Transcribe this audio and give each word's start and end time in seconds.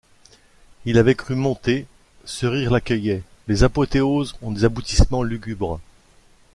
Il 0.85 0.97
avait 0.97 1.13
cru 1.13 1.35
monter, 1.35 1.85
ce 2.25 2.47
rire 2.47 2.71
l’accueillait; 2.71 3.21
les 3.47 3.63
apothéoses 3.63 4.33
ont 4.41 4.49
des 4.49 4.65
aboutissements 4.65 5.21
lugubres. 5.21 5.79